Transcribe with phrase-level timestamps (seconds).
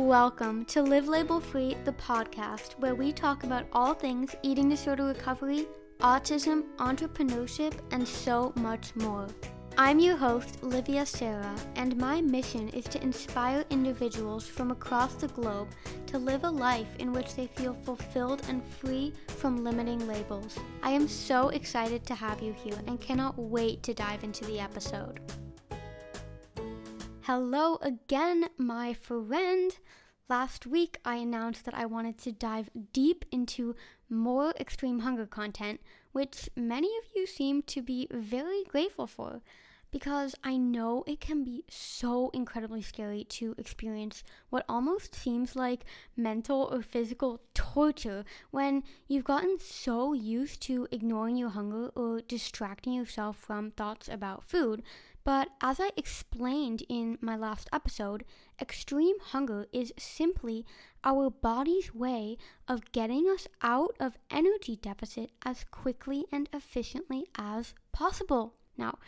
[0.00, 5.04] Welcome to Live Label Free, the podcast where we talk about all things eating disorder
[5.04, 5.66] recovery,
[6.00, 9.26] autism, entrepreneurship, and so much more.
[9.76, 15.28] I'm your host, Olivia Sarah, and my mission is to inspire individuals from across the
[15.28, 15.68] globe
[16.06, 20.58] to live a life in which they feel fulfilled and free from limiting labels.
[20.82, 24.60] I am so excited to have you here and cannot wait to dive into the
[24.60, 25.20] episode.
[27.24, 29.76] Hello again, my friend.
[30.30, 33.76] Last week, I announced that I wanted to dive deep into
[34.08, 39.42] more extreme hunger content, which many of you seem to be very grateful for
[39.90, 45.84] because I know it can be so incredibly scary to experience what almost seems like
[46.16, 52.92] mental or physical torture when you've gotten so used to ignoring your hunger or distracting
[52.92, 54.82] yourself from thoughts about food.
[55.22, 58.24] But as I explained in my last episode,
[58.60, 60.64] extreme hunger is simply
[61.04, 67.74] our body's way of getting us out of energy deficit as quickly and efficiently as
[67.92, 68.54] possible.
[68.78, 68.98] Now,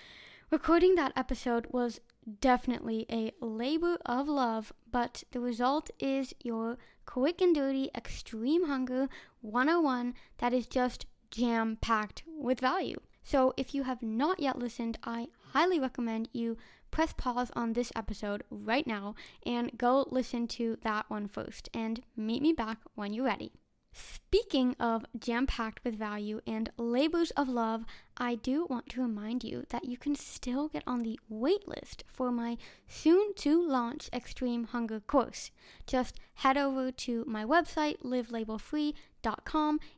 [0.53, 1.99] Recording that episode was
[2.43, 9.09] definitely a labor of love, but the result is your quick and dirty extreme hunger
[9.41, 13.01] 101 that is just jam packed with value.
[13.25, 16.57] So if you have not yet listened, I highly recommend you
[16.91, 19.15] press pause on this episode right now
[19.45, 23.53] and go listen to that one first and meet me back when you're ready.
[23.95, 27.85] Speaking of jam packed with value and labors of love,
[28.17, 32.33] I do want to remind you that you can still get on the waitlist for
[32.33, 32.57] my
[32.89, 35.51] soon to launch Extreme Hunger course.
[35.87, 38.95] Just head over to my website, livelabelfree.com,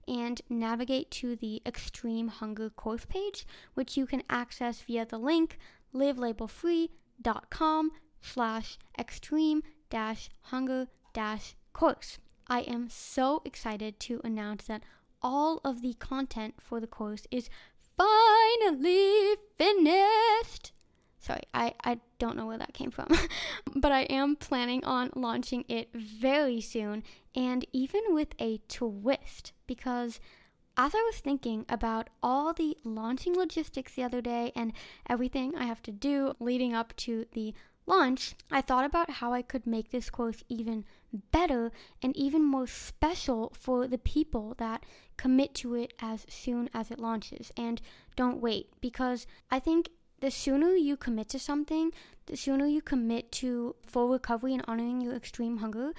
[0.06, 5.58] and navigate to the Extreme Hunger course page, which you can access via the link
[5.94, 12.18] livelabelfree.com slash extreme dash hunger dash course.
[12.48, 14.82] I am so excited to announce that
[15.22, 17.48] all of the content for the course is
[17.96, 20.72] finally finished.
[21.18, 23.08] Sorry, I, I don't know where that came from.
[23.74, 27.02] but I am planning on launching it very soon
[27.34, 30.20] and even with a twist because
[30.76, 34.72] as I was thinking about all the launching logistics the other day and
[35.08, 37.54] everything I have to do leading up to the
[37.86, 40.84] launch, I thought about how I could make this course even
[41.30, 41.70] better
[42.02, 44.84] and even more special for the people that
[45.16, 47.52] commit to it as soon as it launches.
[47.56, 47.80] And
[48.16, 49.90] don't wait, because I think
[50.20, 51.92] the sooner you commit to something,
[52.26, 55.92] the sooner you commit to full recovery and honoring your extreme hunger,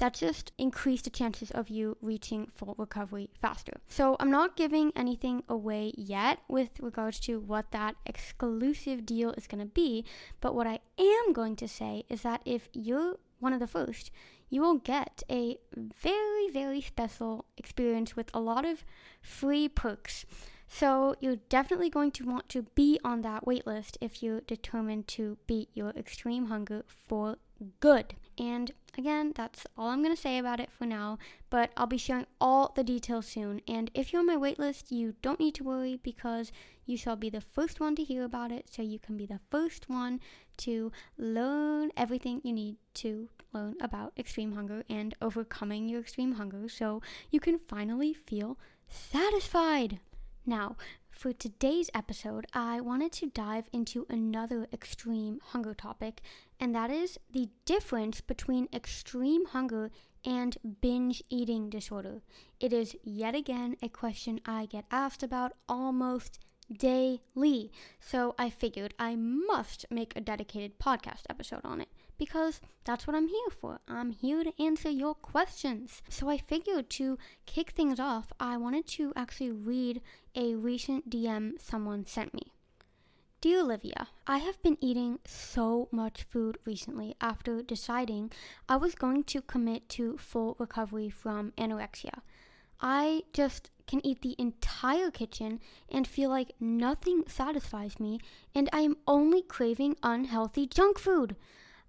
[0.00, 3.74] that just increase the chances of you reaching full recovery faster.
[3.86, 9.46] So I'm not giving anything away yet with regards to what that exclusive deal is
[9.46, 10.04] going to be,
[10.40, 14.10] but what I am going to say is that if you're one of the first,
[14.48, 18.84] you will get a very, very special experience with a lot of
[19.20, 20.24] free perks.
[20.72, 25.36] So you're definitely going to want to be on that waitlist if you're determined to
[25.48, 27.38] beat your extreme hunger for
[27.80, 28.14] good.
[28.38, 31.18] And again, that's all I'm going to say about it for now,
[31.50, 33.60] but I'll be sharing all the details soon.
[33.66, 36.52] And if you're on my waitlist, you don't need to worry because
[36.86, 39.40] you shall be the first one to hear about it, so you can be the
[39.50, 40.20] first one
[40.58, 46.68] to learn everything you need to learn about extreme hunger and overcoming your extreme hunger
[46.68, 48.56] so you can finally feel
[48.88, 49.98] satisfied.
[50.46, 50.76] Now,
[51.10, 56.22] for today's episode, I wanted to dive into another extreme hunger topic,
[56.58, 59.90] and that is the difference between extreme hunger
[60.24, 62.22] and binge eating disorder.
[62.58, 66.38] It is yet again a question I get asked about almost
[66.72, 71.88] daily, so I figured I must make a dedicated podcast episode on it
[72.18, 73.80] because that's what I'm here for.
[73.88, 76.02] I'm here to answer your questions.
[76.08, 80.02] So I figured to kick things off, I wanted to actually read
[80.34, 82.52] a recent DM someone sent me.
[83.40, 88.30] Dear Olivia, I have been eating so much food recently after deciding
[88.68, 92.20] I was going to commit to full recovery from anorexia.
[92.82, 95.58] I just can eat the entire kitchen
[95.88, 98.20] and feel like nothing satisfies me,
[98.54, 101.34] and I am only craving unhealthy junk food.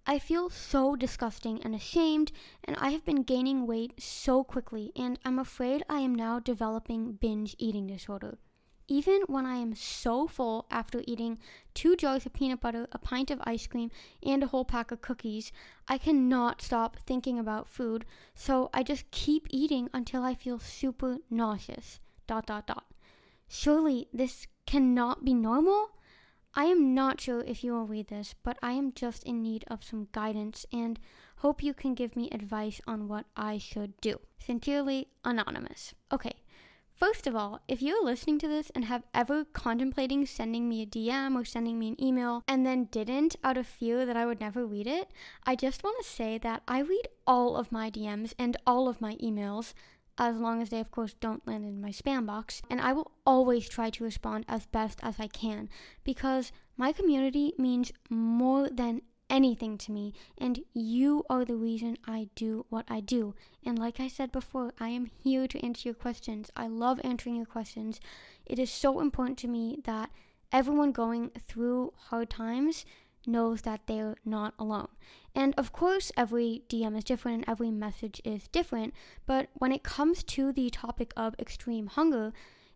[0.07, 2.31] I feel so disgusting and ashamed,
[2.63, 7.13] and I have been gaining weight so quickly, and I'm afraid I am now developing
[7.13, 8.39] binge eating disorder.
[8.91, 11.39] Even when I am so full after eating
[11.73, 13.89] two jars of peanut butter, a pint of ice cream,
[14.21, 15.53] and a whole pack of cookies,
[15.87, 18.03] I cannot stop thinking about food,
[18.35, 22.01] so I just keep eating until I feel super nauseous.
[22.27, 22.83] Dot dot dot.
[23.47, 25.91] Surely this cannot be normal?
[26.53, 29.63] I am not sure if you will read this, but I am just in need
[29.69, 30.99] of some guidance and
[31.41, 34.19] Hope you can give me advice on what I should do.
[34.37, 35.95] Sincerely, Anonymous.
[36.11, 36.35] Okay,
[37.01, 40.85] First of all, if you're listening to this and have ever contemplating sending me a
[40.85, 44.39] DM or sending me an email and then didn't out of fear that I would
[44.39, 45.09] never read it,
[45.43, 49.01] I just want to say that I read all of my DMs and all of
[49.01, 49.73] my emails
[50.19, 52.61] as long as they, of course, don't land in my spam box.
[52.69, 55.69] And I will always try to respond as best as I can
[56.03, 59.01] because my community means more than
[59.31, 63.33] anything to me, and you are the reason I do what I do.
[63.65, 66.51] And like I said before, I am here to answer your questions.
[66.55, 67.99] I love answering your questions.
[68.45, 70.11] It is so important to me that
[70.51, 72.85] everyone going through hard times
[73.25, 74.89] knows that they're not alone.
[75.33, 78.93] And of course, every DM is different and every message is different,
[79.25, 82.33] but when it comes to the topic of extreme hunger,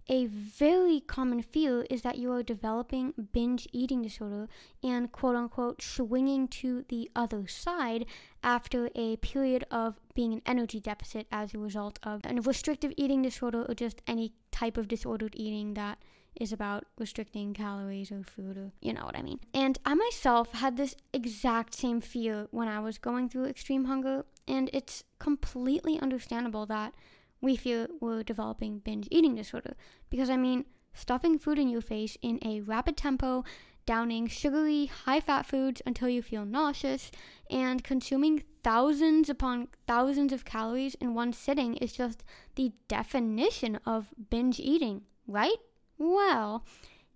[0.07, 4.47] a very common fear is that you are developing binge eating disorder
[4.83, 8.05] and quote unquote swinging to the other side
[8.43, 13.21] after a period of being in energy deficit as a result of a restrictive eating
[13.21, 15.97] disorder or just any type of disordered eating that
[16.39, 19.39] is about restricting calories or food or you know what I mean.
[19.53, 24.25] And I myself had this exact same fear when I was going through extreme hunger
[24.47, 26.93] and it's completely understandable that
[27.41, 29.75] we feel we're developing binge eating disorder.
[30.09, 33.43] Because, I mean, stuffing food in your face in a rapid tempo,
[33.85, 37.11] downing sugary, high fat foods until you feel nauseous,
[37.49, 42.23] and consuming thousands upon thousands of calories in one sitting is just
[42.55, 45.57] the definition of binge eating, right?
[45.97, 46.65] Well,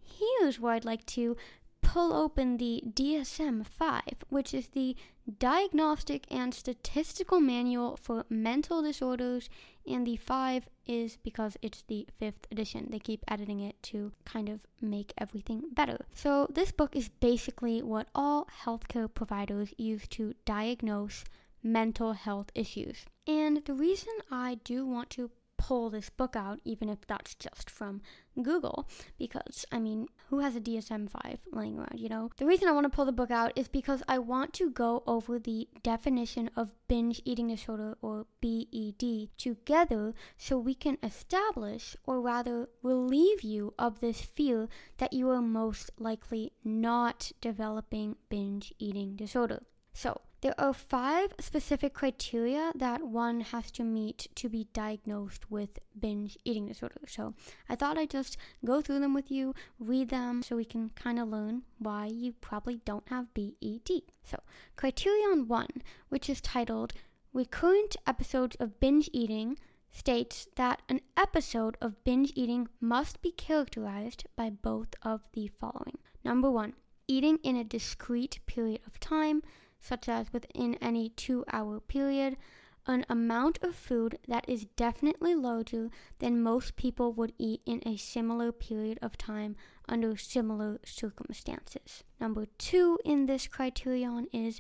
[0.02, 1.36] here's where I'd like to
[1.90, 4.96] pull open the DSM 5, which is the
[5.40, 9.50] Diagnostic and Statistical Manual for Mental Disorders,
[9.88, 12.90] and the 5 is because it's the 5th edition.
[12.92, 16.06] They keep editing it to kind of make everything better.
[16.14, 21.26] So, this book is basically what all healthcare providers use to diagnose
[21.64, 23.06] mental health issues.
[23.26, 27.70] And the reason I do want to pull this book out, even if that's just
[27.70, 28.02] from
[28.42, 32.32] Google, because I mean, who has a DSM 5 laying around, you know?
[32.38, 35.04] The reason I want to pull the book out is because I want to go
[35.06, 42.22] over the definition of binge eating disorder or BED together so we can establish, or
[42.22, 49.18] rather relieve you of this fear that you are most likely not developing binge eating
[49.18, 49.64] disorder.
[49.94, 55.80] So, there are five specific criteria that one has to meet to be diagnosed with
[56.00, 57.02] binge eating disorder.
[57.08, 57.34] So
[57.68, 61.20] I thought I'd just go through them with you, read them, so we can kind
[61.20, 64.04] of learn why you probably don't have BED.
[64.24, 64.40] So,
[64.76, 66.94] criterion one, which is titled
[67.34, 69.58] Recurrent Episodes of Binge Eating,
[69.92, 75.98] states that an episode of binge eating must be characterized by both of the following.
[76.24, 76.74] Number one,
[77.08, 79.42] eating in a discrete period of time
[79.80, 82.38] such as within any two hour period,
[82.86, 85.90] an amount of food that is definitely larger
[86.20, 89.56] than most people would eat in a similar period of time
[89.88, 92.04] under similar circumstances.
[92.20, 94.60] Number two in this criterion is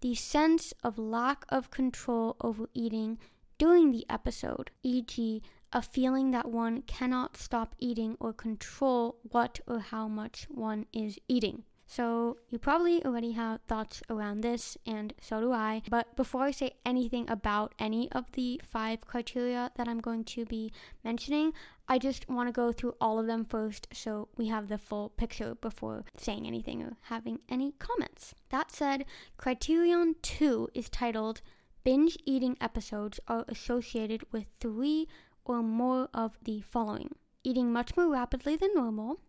[0.00, 3.18] the sense of lack of control over eating
[3.58, 5.42] during the episode, e.g.,
[5.72, 11.18] a feeling that one cannot stop eating or control what or how much one is
[11.28, 11.64] eating.
[11.86, 15.82] So, you probably already have thoughts around this, and so do I.
[15.88, 20.44] But before I say anything about any of the five criteria that I'm going to
[20.44, 20.72] be
[21.04, 21.52] mentioning,
[21.88, 25.10] I just want to go through all of them first so we have the full
[25.10, 28.34] picture before saying anything or having any comments.
[28.50, 29.04] That said,
[29.36, 31.40] criterion two is titled
[31.84, 35.06] Binge eating episodes are associated with three
[35.44, 39.20] or more of the following eating much more rapidly than normal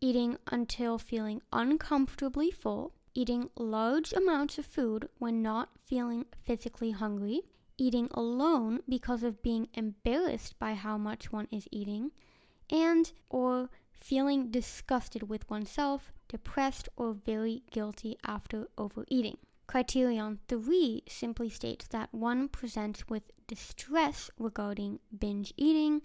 [0.00, 7.42] eating until feeling uncomfortably full, eating large amounts of food when not feeling physically hungry,
[7.76, 12.10] eating alone because of being embarrassed by how much one is eating,
[12.70, 19.36] and or feeling disgusted with oneself, depressed, or very guilty after overeating.
[19.66, 26.02] Criterion 3 simply states that one presents with distress regarding binge eating.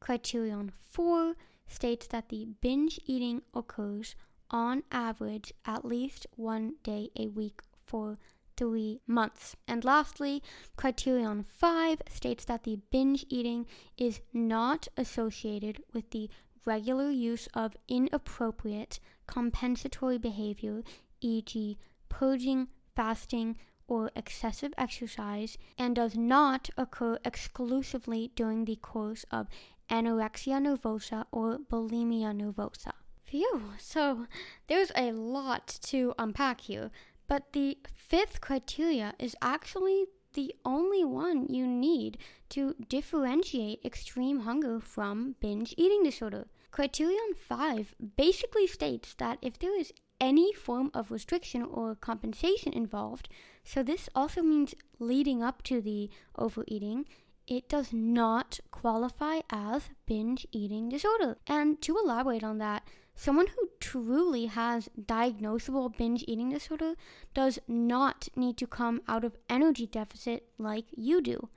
[0.00, 1.34] Criterion 4
[1.68, 4.16] states that the binge eating occurs
[4.50, 8.18] on average at least one day a week for
[8.56, 9.54] three months.
[9.68, 10.42] And lastly,
[10.76, 16.28] criterion five states that the binge eating is not associated with the
[16.64, 20.82] regular use of inappropriate compensatory behavior,
[21.20, 23.56] e.g., purging, fasting,
[23.86, 29.46] or excessive exercise, and does not occur exclusively during the course of
[29.90, 32.92] anorexia nervosa, or bulimia nervosa.
[33.24, 34.26] Phew, so
[34.68, 36.90] there's a lot to unpack here.
[37.26, 42.18] But the fifth criteria is actually the only one you need
[42.50, 46.46] to differentiate extreme hunger from binge eating disorder.
[46.70, 53.28] Criterion 5 basically states that if there is any form of restriction or compensation involved,
[53.64, 57.06] so this also means leading up to the overeating,
[57.48, 61.38] it does not qualify as binge eating disorder.
[61.46, 66.94] And to elaborate on that, someone who truly has diagnosable binge eating disorder
[67.34, 71.48] does not need to come out of energy deficit like you do.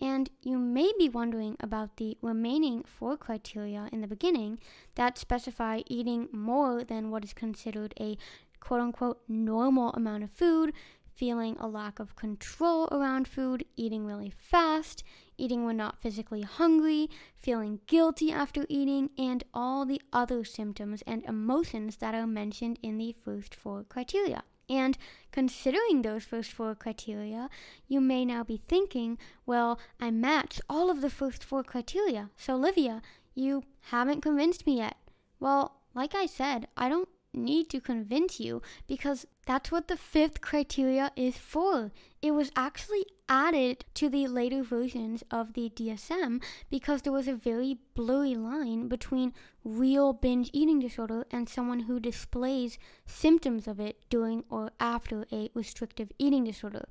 [0.00, 4.60] And you may be wondering about the remaining four criteria in the beginning
[4.94, 8.16] that specify eating more than what is considered a
[8.60, 10.72] quote unquote normal amount of food,
[11.18, 15.02] feeling a lack of control around food, eating really fast,
[15.36, 21.24] eating when not physically hungry, feeling guilty after eating, and all the other symptoms and
[21.24, 24.44] emotions that are mentioned in the first four criteria.
[24.70, 24.96] And
[25.32, 27.50] considering those first four criteria,
[27.88, 32.30] you may now be thinking, well, I match all of the first four criteria.
[32.36, 33.02] So, Olivia,
[33.34, 34.96] you haven't convinced me yet.
[35.40, 40.42] Well, like I said, I don't need to convince you because that's what the fifth
[40.42, 41.90] criteria is for.
[42.20, 47.32] It was actually added to the later versions of the DSM because there was a
[47.32, 49.32] very blurry line between
[49.64, 55.48] real binge eating disorder and someone who displays symptoms of it during or after a
[55.54, 56.84] restrictive eating disorder.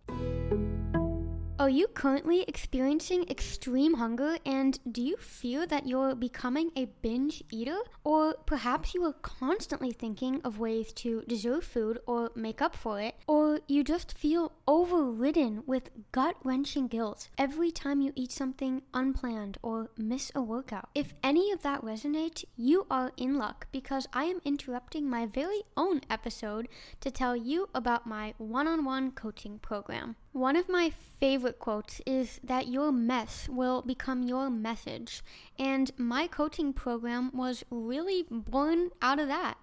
[1.67, 7.43] Are you currently experiencing extreme hunger and do you feel that you're becoming a binge
[7.51, 7.79] eater?
[8.05, 13.01] Or perhaps you are constantly thinking of ways to deserve food or make up for
[13.01, 13.15] it?
[13.27, 19.57] Or you just feel overridden with gut wrenching guilt every time you eat something unplanned
[19.61, 20.87] or miss a workout?
[20.95, 25.63] If any of that resonates, you are in luck because I am interrupting my very
[25.75, 26.69] own episode
[27.01, 30.15] to tell you about my one on one coaching program.
[30.37, 35.23] One of my favorite quotes is that your mess will become your message.
[35.57, 39.57] And my coaching program was really born out of that.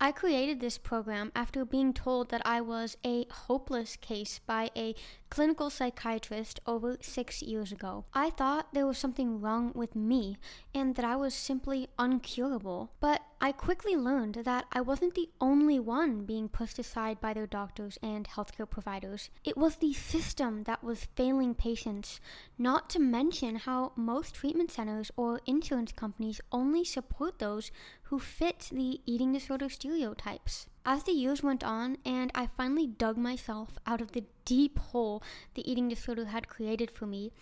[0.00, 4.94] I created this program after being told that I was a hopeless case by a
[5.30, 8.04] clinical psychiatrist over six years ago.
[8.12, 10.36] I thought there was something wrong with me
[10.74, 12.90] and that I was simply uncurable.
[13.00, 17.46] But I quickly learned that I wasn't the only one being pushed aside by their
[17.46, 19.28] doctors and healthcare providers.
[19.44, 22.20] It was the system that was failing patients,
[22.58, 27.70] not to mention how most treatment centers or insurance companies only support those
[28.04, 30.66] who fit the eating disorder stereotypes.
[30.86, 35.22] As the years went on, and I finally dug myself out of the deep hole
[35.54, 37.32] the eating disorder had created for me,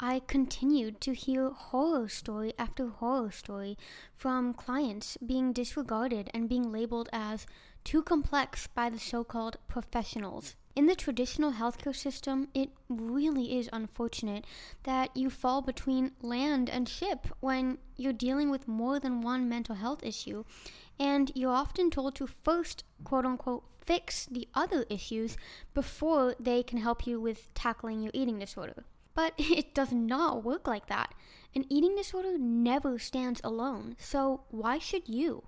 [0.00, 3.76] I continued to hear horror story after horror story
[4.14, 7.46] from clients being disregarded and being labeled as
[7.82, 10.54] too complex by the so called professionals.
[10.78, 14.44] In the traditional healthcare system, it really is unfortunate
[14.84, 19.74] that you fall between land and ship when you're dealing with more than one mental
[19.74, 20.44] health issue.
[20.96, 25.36] And you're often told to first, quote unquote, fix the other issues
[25.74, 28.84] before they can help you with tackling your eating disorder.
[29.16, 31.12] But it does not work like that.
[31.56, 35.42] An eating disorder never stands alone, so why should you?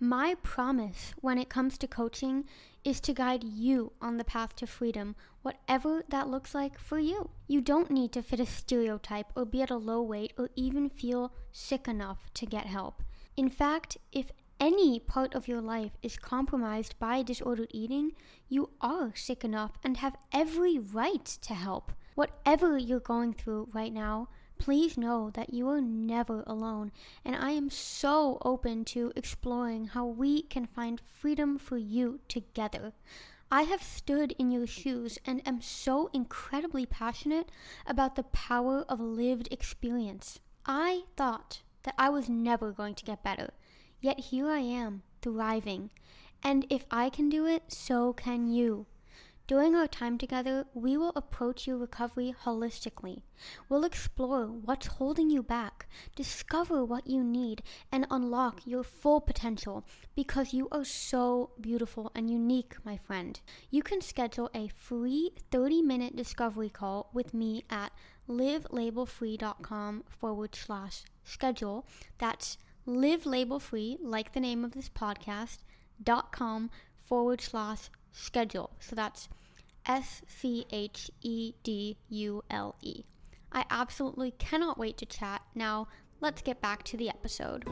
[0.00, 2.44] My promise when it comes to coaching
[2.86, 7.28] is to guide you on the path to freedom, whatever that looks like for you.
[7.48, 10.88] You don't need to fit a stereotype or be at a low weight or even
[10.88, 13.02] feel sick enough to get help.
[13.36, 18.12] In fact, if any part of your life is compromised by disordered eating,
[18.48, 21.90] you are sick enough and have every right to help.
[22.14, 24.28] Whatever you're going through right now,
[24.58, 26.90] Please know that you are never alone,
[27.24, 32.92] and I am so open to exploring how we can find freedom for you together.
[33.50, 37.50] I have stood in your shoes and am so incredibly passionate
[37.86, 40.40] about the power of lived experience.
[40.64, 43.50] I thought that I was never going to get better,
[44.00, 45.90] yet here I am, thriving.
[46.42, 48.86] And if I can do it, so can you.
[49.46, 53.22] During our time together, we will approach your recovery holistically.
[53.68, 55.86] We'll explore what's holding you back,
[56.16, 57.62] discover what you need,
[57.92, 59.86] and unlock your full potential
[60.16, 63.38] because you are so beautiful and unique, my friend.
[63.70, 67.92] You can schedule a free 30 minute discovery call with me at
[68.28, 71.86] livelabelfree.com forward slash schedule.
[72.18, 75.58] That's livelabelfree, like the name of this podcast,
[76.02, 76.68] dot com
[77.04, 78.70] forward slash schedule.
[78.80, 79.28] So that's
[79.86, 83.04] S C H E D U L E.
[83.52, 85.42] I absolutely cannot wait to chat.
[85.54, 85.88] Now,
[86.20, 87.64] let's get back to the episode.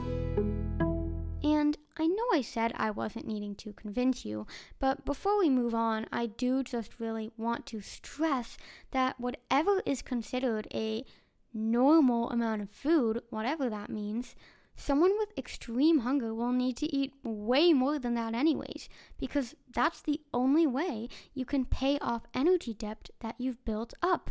[1.42, 4.46] And I know I said I wasn't needing to convince you,
[4.78, 8.56] but before we move on, I do just really want to stress
[8.92, 11.04] that whatever is considered a
[11.52, 14.34] normal amount of food, whatever that means,
[14.76, 18.88] someone with extreme hunger will need to eat way more than that, anyways,
[19.18, 24.30] because that's the only way you can pay off energy debt that you've built up.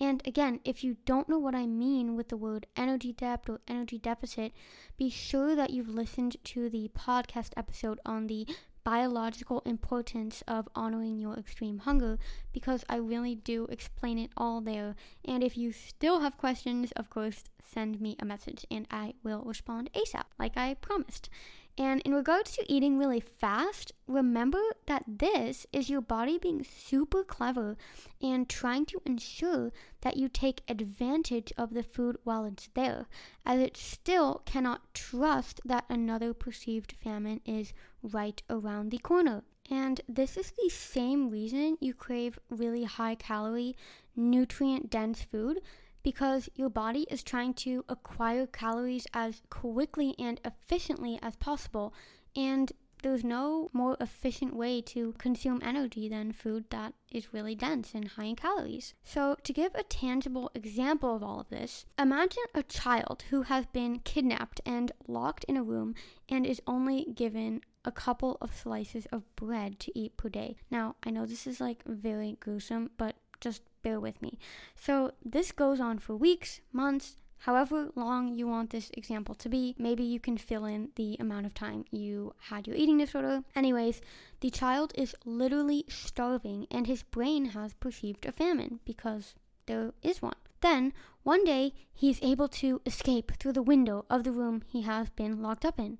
[0.00, 3.60] And again, if you don't know what I mean with the word energy debt or
[3.68, 4.52] energy deficit,
[4.96, 8.46] be sure that you've listened to the podcast episode on the
[8.84, 12.18] biological importance of honoring your extreme hunger
[12.52, 14.94] because I really do explain it all there.
[15.24, 19.42] And if you still have questions, of course, send me a message and I will
[19.44, 21.28] respond ASAP, like I promised.
[21.76, 27.24] And in regards to eating really fast, remember that this is your body being super
[27.24, 27.76] clever
[28.22, 33.08] and trying to ensure that you take advantage of the food while it's there,
[33.44, 39.42] as it still cannot trust that another perceived famine is right around the corner.
[39.68, 43.74] And this is the same reason you crave really high calorie,
[44.14, 45.60] nutrient dense food
[46.04, 51.92] because your body is trying to acquire calories as quickly and efficiently as possible.
[52.36, 52.70] And
[53.02, 58.08] there's no more efficient way to consume energy than food that is really dense and
[58.08, 58.94] high in calories.
[59.04, 63.66] So, to give a tangible example of all of this, imagine a child who has
[63.66, 65.94] been kidnapped and locked in a room
[66.30, 70.56] and is only given a couple of slices of bread to eat per day.
[70.70, 74.38] Now, I know this is like very gruesome, but just bear with me.
[74.74, 79.76] So, this goes on for weeks, months, however long you want this example to be.
[79.78, 83.44] Maybe you can fill in the amount of time you had your eating disorder.
[83.54, 84.00] Anyways,
[84.40, 89.34] the child is literally starving and his brain has perceived a famine because
[89.66, 90.34] there is one.
[90.60, 94.82] Then, one day, he is able to escape through the window of the room he
[94.82, 95.98] has been locked up in.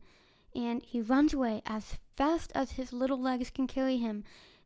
[0.57, 4.25] And he runs away as fast as his little legs can carry him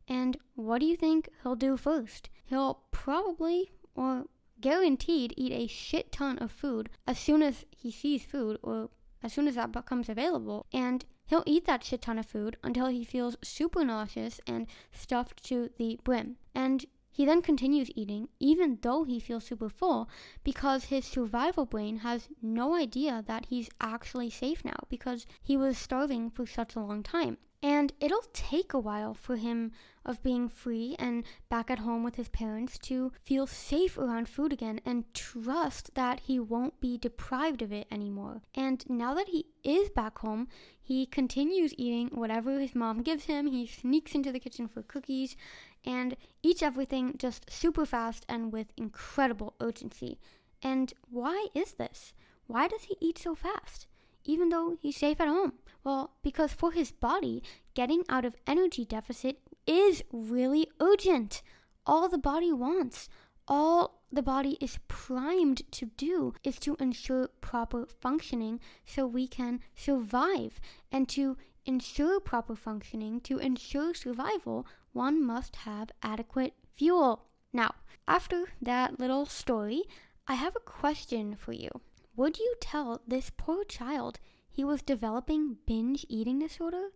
[0.09, 2.29] and what do you think he'll do first?
[2.49, 4.25] He'll probably, or
[4.59, 8.89] guaranteed, eat a shit ton of food as soon as he sees food, or
[9.21, 10.65] as soon as that becomes available.
[10.73, 15.43] And he'll eat that shit ton of food until he feels super nauseous and stuffed
[15.45, 16.37] to the brim.
[16.55, 20.09] And he then continues eating, even though he feels super full,
[20.43, 25.77] because his survival brain has no idea that he's actually safe now because he was
[25.77, 27.37] starving for such a long time.
[27.61, 29.73] And it'll take a while for him
[30.05, 34.53] of being free and back at home with his parents to feel safe around food
[34.53, 38.41] again and trust that he won't be deprived of it anymore.
[38.55, 40.47] And now that he is back home,
[40.81, 43.47] he continues eating whatever his mom gives him.
[43.47, 45.35] He sneaks into the kitchen for cookies
[45.83, 50.17] and eats everything just super fast and with incredible urgency.
[50.63, 52.13] And why is this?
[52.47, 53.85] Why does he eat so fast?
[54.29, 55.53] Even though he's safe at home?
[55.83, 57.41] Well, because for his body,
[57.73, 61.41] getting out of energy deficit is really urgent.
[61.83, 63.09] All the body wants,
[63.47, 69.61] all the body is primed to do is to ensure proper functioning so we can
[69.73, 70.61] survive.
[70.91, 77.25] And to ensure proper functioning, to ensure survival, one must have adequate fuel.
[77.51, 77.73] Now,
[78.07, 79.83] after that little story,
[80.27, 81.69] I have a question for you.
[82.19, 84.19] Would you tell this poor child
[84.51, 86.89] he was developing binge eating disorder?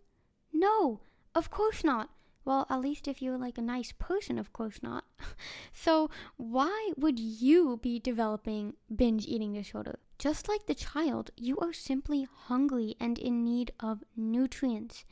[0.52, 1.00] No,
[1.34, 2.10] of course not.
[2.44, 5.04] Well, at least if you're like a nice person, of course not.
[5.72, 9.98] so, why would you be developing binge eating disorder?
[10.18, 15.06] Just like the child, you are simply hungry and in need of nutrients.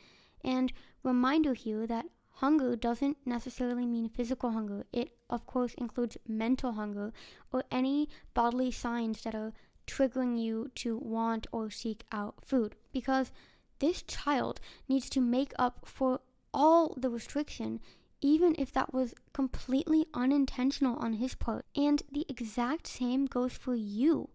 [0.44, 4.84] And reminder here that hunger doesn't necessarily mean physical hunger.
[4.92, 7.14] It, of course, includes mental hunger
[7.50, 9.54] or any bodily signs that are
[9.86, 13.32] triggering you to want or seek out food because
[13.78, 16.20] this child needs to make up for
[16.54, 17.80] all the restriction
[18.22, 21.66] even if that was completely unintentional on his part.
[21.74, 24.30] And the exact same goes for you.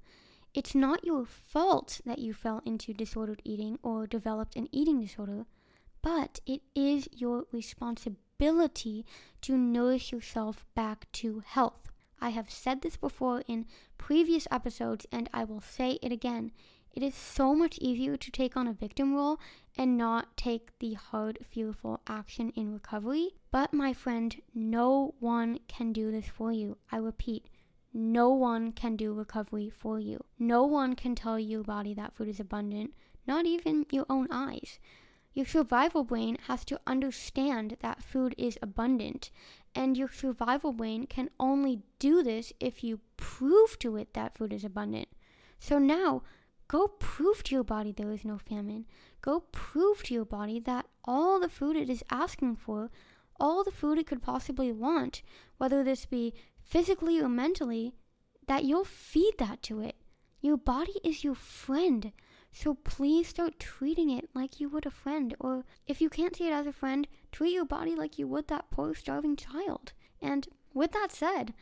[0.53, 5.45] It's not your fault that you fell into disordered eating or developed an eating disorder,
[6.01, 9.05] but it is your responsibility
[9.41, 11.86] to nourish yourself back to health.
[12.19, 13.65] I have said this before in
[13.97, 16.51] previous episodes, and I will say it again.
[16.91, 19.39] It is so much easier to take on a victim role
[19.77, 23.35] and not take the hard, fearful action in recovery.
[23.51, 26.77] But, my friend, no one can do this for you.
[26.91, 27.49] I repeat,
[27.93, 30.23] no one can do recovery for you.
[30.39, 32.93] No one can tell your body that food is abundant,
[33.27, 34.79] not even your own eyes.
[35.33, 39.29] Your survival brain has to understand that food is abundant
[39.77, 44.51] and your survival brain can only do this if you prove to it that food
[44.51, 45.07] is abundant.
[45.59, 46.23] So now,
[46.67, 48.85] Go prove to your body there is no famine.
[49.21, 52.91] Go prove to your body that all the food it is asking for,
[53.39, 55.21] all the food it could possibly want,
[55.57, 57.93] whether this be physically or mentally,
[58.47, 59.95] that you'll feed that to it.
[60.41, 62.11] Your body is your friend.
[62.51, 65.35] So please start treating it like you would a friend.
[65.39, 68.47] Or if you can't see it as a friend, treat your body like you would
[68.47, 69.93] that poor starving child.
[70.21, 71.53] And with that said,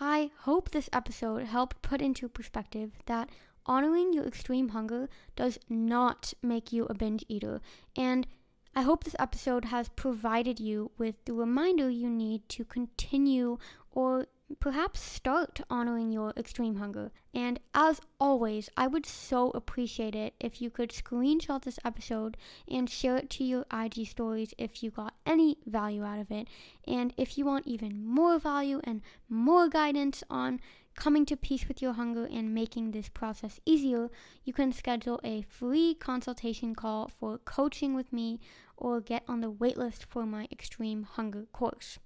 [0.00, 3.30] I hope this episode helped put into perspective that
[3.66, 7.60] honoring your extreme hunger does not make you a binge eater.
[7.96, 8.26] And
[8.74, 13.58] I hope this episode has provided you with the reminder you need to continue
[13.90, 14.26] or
[14.60, 17.10] perhaps start honoring your extreme hunger.
[17.34, 22.88] And as always, I would so appreciate it if you could screenshot this episode and
[22.88, 26.48] share it to your IG stories if you got any value out of it.
[26.86, 30.60] And if you want even more value and more guidance on
[30.94, 34.10] coming to peace with your hunger and making this process easier,
[34.44, 38.40] you can schedule a free consultation call for coaching with me
[38.76, 41.98] or get on the waitlist for my extreme hunger course.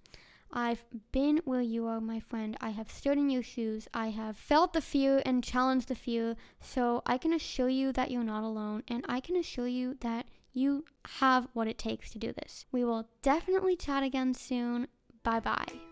[0.52, 2.56] I've been where you are, my friend.
[2.60, 3.88] I have stood in your shoes.
[3.94, 6.36] I have felt the fear and challenged the fear.
[6.60, 8.82] So I can assure you that you're not alone.
[8.88, 10.84] And I can assure you that you
[11.20, 12.66] have what it takes to do this.
[12.70, 14.88] We will definitely chat again soon.
[15.22, 15.91] Bye bye.